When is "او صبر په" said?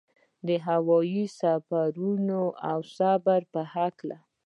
2.69-3.61